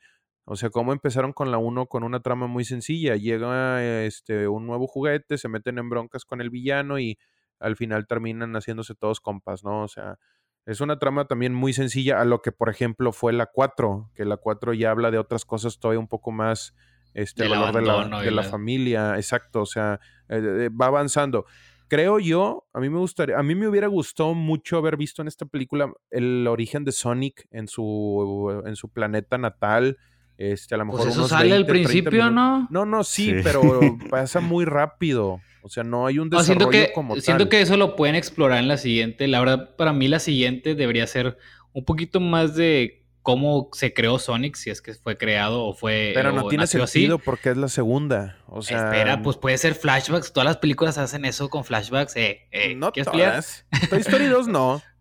[0.50, 3.16] O sea, cómo empezaron con la 1 con una trama muy sencilla.
[3.16, 7.18] Llega este, un nuevo juguete, se meten en broncas con el villano y
[7.60, 9.82] al final terminan haciéndose todos compas, ¿no?
[9.82, 10.18] O sea,
[10.64, 14.24] es una trama también muy sencilla a lo que, por ejemplo, fue la 4, que
[14.24, 16.74] la 4 ya habla de otras cosas todavía un poco más,
[17.12, 21.44] este, el valor de la, de la, familia, exacto, o sea, eh, eh, va avanzando.
[21.88, 25.28] Creo yo, a mí me gustaría, a mí me hubiera gustado mucho haber visto en
[25.28, 29.98] esta película el origen de Sonic en su, en su planeta natal,
[30.38, 32.68] este, a lo pues mejor eso sale al principio, ¿no?
[32.70, 35.40] No, no, sí, pero pasa muy rápido.
[35.62, 37.22] O sea, no hay un desarrollo siento que, como tal.
[37.22, 39.26] Siento que eso lo pueden explorar en la siguiente.
[39.26, 41.36] La verdad, para mí la siguiente debería ser
[41.72, 46.12] un poquito más de cómo se creó Sonic, si es que fue creado o fue.
[46.14, 48.38] Pero no tiene sentido porque es la segunda.
[48.46, 48.84] O sea.
[48.84, 50.32] Espera, pues puede ser flashbacks.
[50.32, 52.14] Todas las películas hacen eso con flashbacks.
[52.14, 53.66] Eh, eh, no todas.
[53.90, 54.80] Toy Story 2 no.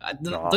[0.00, 0.12] Ah,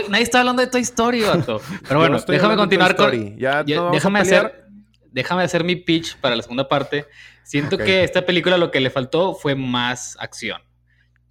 [0.09, 1.61] nadie está hablando de Toy Story, vato.
[1.87, 3.37] Pero bueno, déjame continuar con.
[3.37, 4.65] Ya, déjame hacer.
[5.11, 7.05] Déjame hacer mi pitch para la segunda parte.
[7.43, 10.61] Siento que esta película lo que le faltó fue más acción.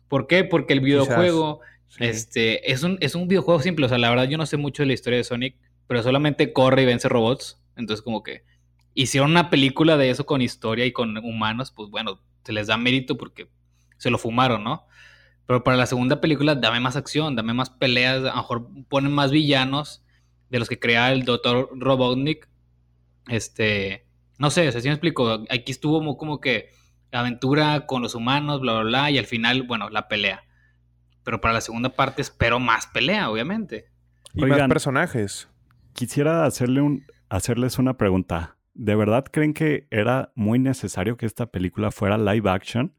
[0.08, 0.44] ¿Por qué?
[0.44, 1.60] Porque el videojuego
[1.98, 3.86] este, es, un, es un videojuego simple.
[3.86, 6.52] O sea, la verdad yo no sé mucho de la historia de Sonic, pero solamente
[6.52, 7.62] corre y vence robots.
[7.76, 8.44] Entonces como que
[8.94, 12.76] hicieron una película de eso con historia y con humanos, pues bueno, se les da
[12.76, 13.48] mérito porque
[13.96, 14.86] se lo fumaron, ¿no?
[15.50, 19.10] Pero para la segunda película, dame más acción, dame más peleas, a lo mejor ponen
[19.10, 20.04] más villanos
[20.48, 21.70] de los que crea el Dr.
[21.74, 22.48] Robotnik.
[23.26, 24.06] Este,
[24.38, 26.70] no sé, o sea, si me explico, aquí estuvo como, que
[27.10, 30.44] aventura con los humanos, bla, bla, bla, y al final, bueno, la pelea.
[31.24, 33.86] Pero para la segunda parte espero más pelea, obviamente.
[34.34, 35.48] Y más personajes.
[35.94, 38.56] Quisiera hacerle un, hacerles una pregunta.
[38.74, 42.94] ¿De verdad creen que era muy necesario que esta película fuera live action?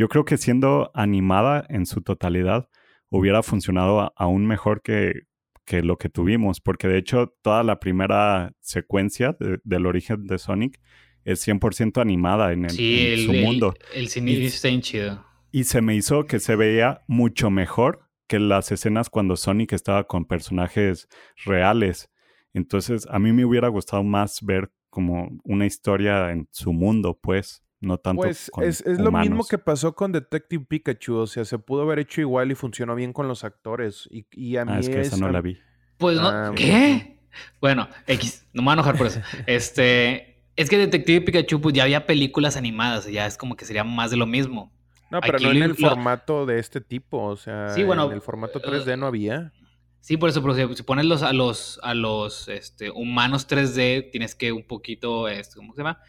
[0.00, 2.70] Yo creo que siendo animada en su totalidad
[3.10, 5.24] hubiera funcionado aún mejor que,
[5.66, 10.80] que lo que tuvimos, porque de hecho toda la primera secuencia del origen de Sonic
[11.26, 13.74] es 100% animada en, el, su mundo.
[13.92, 15.22] El, cine está chido.
[15.52, 20.04] Y se me hizo que se veía mucho mejor que las escenas cuando Sonic estaba
[20.04, 21.08] con personajes
[21.44, 22.08] reales.
[22.54, 27.62] Entonces, a mí me hubiera gustado más ver como una historia en su mundo, pues
[27.80, 31.58] no tanto pues es, es lo mismo que pasó con Detective Pikachu, o sea, se
[31.58, 34.06] pudo haber hecho igual y funcionó bien con los actores.
[34.10, 35.58] Y, y a ah, mí es que esa no la vi.
[35.96, 37.18] Pues no, ah, ¿qué?
[37.60, 39.20] Bueno, X, no me voy a enojar por eso.
[39.46, 43.84] este, es que Detective Pikachu, pues ya había películas animadas, ya es como que sería
[43.84, 44.72] más de lo mismo.
[45.10, 48.20] No, pero no en el formato de este tipo, o sea, sí, bueno, en el
[48.20, 49.52] formato 3D no había.
[50.00, 54.34] Sí, por eso, pero si pones los, a los, a los este, humanos 3D, tienes
[54.34, 56.00] que un poquito, este, ¿cómo se llama?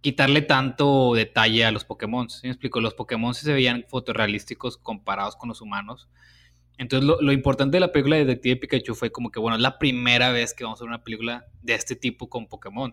[0.00, 2.28] Quitarle tanto detalle a los Pokémon.
[2.30, 2.80] ¿Sí me explico?
[2.80, 6.08] Los Pokémon se veían fotorrealísticos comparados con los humanos.
[6.78, 9.78] Entonces, lo, importante de la película de Detective Pikachu fue como que, bueno, es la
[9.78, 12.90] primera vez que vamos a ver una película de este tipo con Pokémon.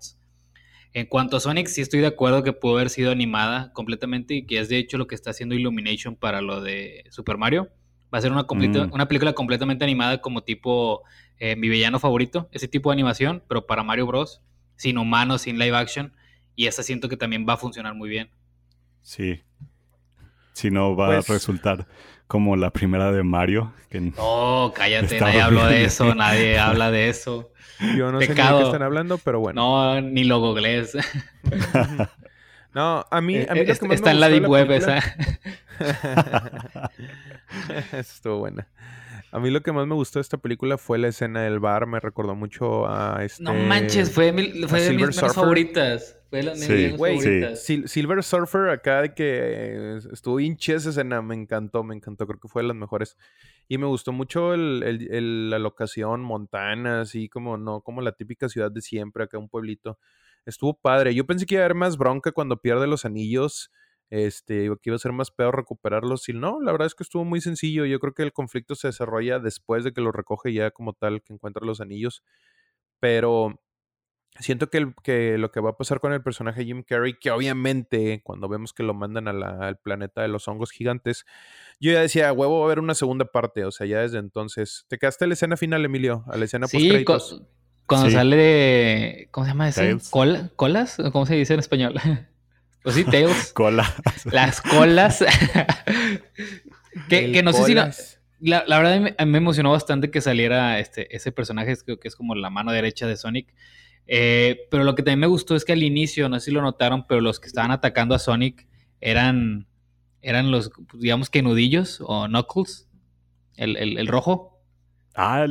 [0.91, 4.45] En cuanto a Sonic, sí estoy de acuerdo que pudo haber sido animada completamente y
[4.45, 7.69] que es de hecho lo que está haciendo Illumination para lo de Super Mario.
[8.13, 8.93] Va a ser una, mm.
[8.93, 11.03] una película completamente animada como tipo
[11.39, 14.41] eh, mi villano favorito, ese tipo de animación, pero para Mario Bros.
[14.75, 16.13] Sin humanos, sin live action.
[16.57, 18.31] Y esa siento que también va a funcionar muy bien.
[19.03, 19.43] Sí.
[20.53, 21.87] Si no, va a pues resultar
[22.25, 23.73] como la primera de Mario.
[23.91, 27.53] Que no, cállate, nadie habló de eso, nadie habla de eso.
[27.95, 29.61] Yo no sé de qué están hablando, pero bueno.
[29.61, 30.97] No, ni lo googlees.
[32.73, 34.97] no, a mí, a mí lo que más Está en la Deep Web esa.
[37.91, 38.67] Eso estuvo buena.
[39.31, 41.85] A mí lo que más me gustó de esta película fue la escena del bar.
[41.85, 43.43] Me recordó mucho a este...
[43.43, 44.31] No manches, fue,
[44.67, 46.17] fue de mis favoritas.
[46.29, 46.93] Fue la sí,
[47.55, 47.87] sí.
[47.87, 52.49] Silver Surfer acá de que estuvo bien esa escena, me encantó, me encantó, creo que
[52.49, 53.17] fue de las mejores.
[53.69, 58.71] Y me gustó mucho el, la locación, Montana, así como no, como la típica ciudad
[58.71, 59.99] de siempre, acá un pueblito.
[60.45, 61.15] Estuvo padre.
[61.15, 63.71] Yo pensé que iba a haber más bronca cuando pierde los anillos
[64.09, 66.29] este, que iba a ser más peor recuperarlos.
[66.29, 67.85] Y no, la verdad es que estuvo muy sencillo.
[67.85, 71.21] Yo creo que el conflicto se desarrolla después de que lo recoge ya como tal,
[71.21, 72.23] que encuentra los anillos.
[72.99, 73.61] Pero
[74.39, 78.21] siento que, que lo que va a pasar con el personaje Jim Carrey, que obviamente
[78.23, 81.25] cuando vemos que lo mandan al planeta de los hongos gigantes,
[81.79, 83.65] yo ya decía, huevo, va a haber una segunda parte.
[83.65, 84.85] O sea, ya desde entonces.
[84.87, 86.23] ¿Te quedaste a la escena final, Emilio?
[86.27, 87.03] A la escena sí,
[87.85, 89.29] cuando sale.
[89.31, 89.97] ¿Cómo se llama ese?
[90.55, 90.97] ¿Colas?
[91.11, 91.95] ¿Cómo se dice en español?
[92.87, 93.51] Pues sí, Tails.
[93.51, 93.93] Colas.
[94.31, 95.21] Las colas.
[97.09, 97.91] que, no sé si la,
[98.39, 102.33] la, verdad me, me, emocionó bastante que saliera este, ese personaje, creo que es como
[102.33, 103.53] la mano derecha de Sonic.
[104.07, 106.61] Eh, pero lo que también me gustó es que al inicio, no sé si lo
[106.61, 108.65] notaron, pero los que estaban atacando a Sonic
[109.01, 109.67] eran,
[110.21, 112.87] eran los, digamos que nudillos o Knuckles,
[113.57, 114.61] el, el, rojo.
[115.13, 115.45] Ah,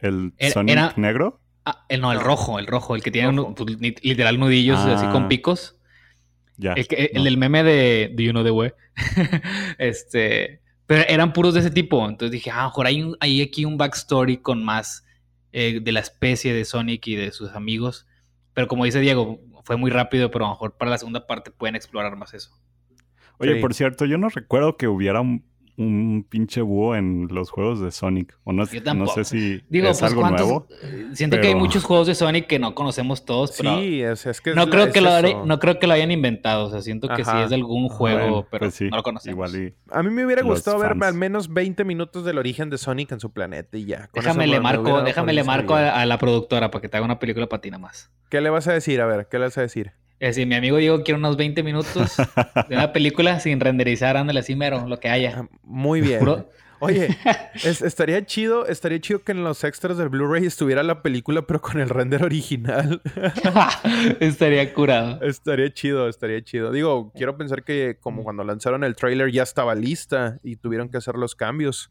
[0.00, 1.40] el Sonic negro.
[1.64, 5.24] Ah, el, no, el rojo, el rojo, el que tiene pues, literal nudillos así con
[5.24, 5.28] ah.
[6.58, 6.98] Picos.
[7.12, 8.72] El, del meme de Do You Know the Way.
[9.78, 10.60] este.
[10.86, 12.08] Pero eran puros de ese tipo.
[12.08, 15.04] Entonces dije, ah, mejor hay, hay aquí un backstory con más
[15.52, 18.06] eh, de la especie de Sonic y de sus amigos.
[18.54, 21.50] Pero como dice Diego, fue muy rápido, pero a lo mejor para la segunda parte
[21.50, 22.58] pueden explorar más eso.
[23.38, 25.44] Oye, por cierto, yo no recuerdo que hubiera un
[25.78, 28.36] un pinche búho en los juegos de Sonic.
[28.44, 28.64] O no,
[28.94, 30.66] no sé si Digo, es pues, algo nuevo.
[31.12, 34.54] Siento que hay muchos juegos de Sonic que no conocemos todos, pero sí, es, que
[34.54, 36.66] no, creo que lo, no creo que lo hayan inventado.
[36.66, 39.52] O sea, siento que sí es de algún juego, pero pues no lo conocemos.
[39.90, 43.20] a mí me hubiera gustado ver al menos 20 minutos del origen de Sonic en
[43.20, 44.10] su planeta y ya.
[44.12, 47.48] déjame le marco, déjame le marco a, la productora para que te haga una película
[47.48, 48.10] para ti nada más.
[48.30, 49.00] ¿Qué le vas a decir?
[49.00, 49.92] A ver, ¿qué le vas a decir?
[50.20, 52.16] Es decir, mi amigo Diego quiere unos 20 minutos
[52.68, 55.34] de una película sin renderizar, ándale así mero, lo que haya.
[55.38, 56.20] Ah, muy bien.
[56.80, 57.08] Oye,
[57.64, 61.80] estaría chido, estaría chido que en los extras del Blu-ray estuviera la película, pero con
[61.80, 63.00] el render original.
[64.20, 65.20] estaría curado.
[65.22, 66.70] Estaría chido, estaría chido.
[66.70, 70.98] Digo, quiero pensar que como cuando lanzaron el trailer ya estaba lista y tuvieron que
[70.98, 71.90] hacer los cambios.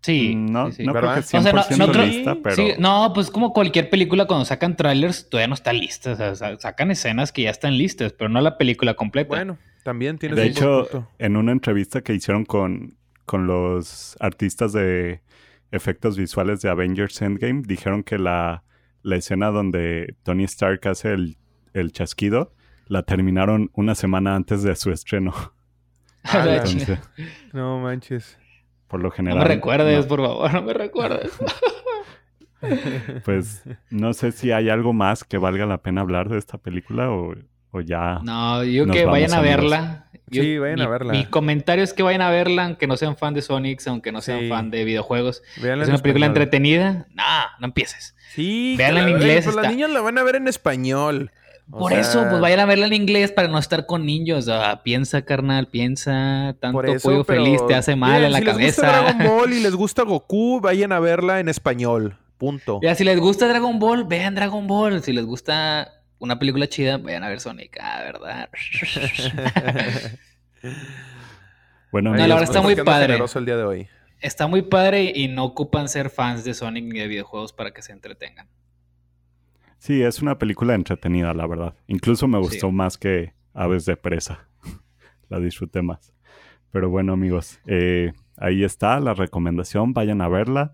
[0.00, 2.62] Sí, no, no creo que 100% lista, pero...
[2.78, 6.90] no, pues como cualquier película cuando sacan trailers todavía no está lista, o sea, sacan
[6.90, 9.28] escenas que ya están listas, pero no la película completa.
[9.28, 15.22] Bueno, también tiene De hecho, en una entrevista que hicieron con, con los artistas de
[15.70, 18.62] efectos visuales de Avengers Endgame, dijeron que la,
[19.02, 21.36] la escena donde Tony Stark hace el,
[21.72, 22.52] el chasquido
[22.86, 25.34] la terminaron una semana antes de su estreno.
[26.26, 26.64] Ah,
[27.52, 28.38] no manches
[28.88, 29.38] por lo general.
[29.38, 31.32] No me recuerdes, por favor, no me recuerdes.
[33.24, 37.10] pues no sé si hay algo más que valga la pena hablar de esta película
[37.10, 37.34] o,
[37.84, 38.20] ya.
[38.22, 40.06] No, yo que vayan a verla.
[40.30, 41.12] sí, vayan a verla.
[41.12, 44.20] Mi comentario es que vayan a verla, aunque no sean fan de Sonic, aunque no
[44.20, 45.42] sean fan de videojuegos.
[45.56, 47.06] es una película entretenida.
[47.10, 47.24] No,
[47.58, 48.14] no empieces.
[48.34, 49.44] Sí, Veanla en inglés.
[49.44, 51.32] Pues los niños la van a ver en español.
[51.70, 54.48] Por eso, pues vayan a verla en inglés para no estar con niños.
[54.82, 56.54] piensa, carnal, piensa.
[56.60, 58.54] Tanto pollo feliz te hace mal en la cabeza.
[58.58, 62.18] Si les gusta Dragon Ball y les gusta Goku, vayan a verla en español.
[62.38, 62.80] Punto.
[62.82, 65.02] Ya, si les gusta Dragon Ball, vean Dragon Ball.
[65.02, 67.78] Si les gusta una película chida, vayan a ver Sonic.
[67.80, 68.50] Ah, ¿verdad?
[71.92, 73.16] bueno, no, la verdad está muy padre.
[73.16, 73.88] el día de hoy.
[74.20, 77.82] Está muy padre y no ocupan ser fans de Sonic ni de videojuegos para que
[77.82, 78.48] se entretengan.
[79.78, 81.74] Sí, es una película entretenida, la verdad.
[81.86, 84.48] Incluso me gustó más que Aves de Presa.
[85.28, 86.12] la disfruté más.
[86.70, 89.92] Pero bueno, amigos, eh, ahí está la recomendación.
[89.92, 90.72] Vayan a verla.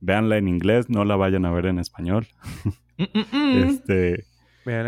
[0.00, 2.26] Véanla en inglés, no la vayan a ver en español.
[2.98, 3.62] Mm, mm, mm.
[3.68, 4.24] este.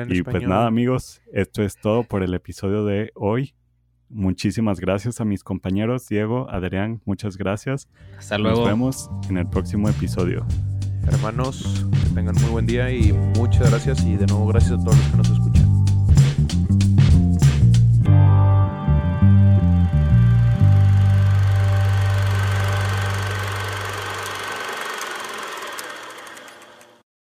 [0.09, 3.55] y pues nada, amigos, esto es todo por el episodio de hoy.
[4.09, 7.89] Muchísimas gracias a mis compañeros, Diego, Adrián, muchas gracias.
[8.19, 8.61] Hasta luego.
[8.61, 10.47] Nos vemos en el próximo episodio.
[11.07, 14.97] Hermanos, que tengan muy buen día y muchas gracias y de nuevo gracias a todos
[14.97, 15.54] los que nos escuchan.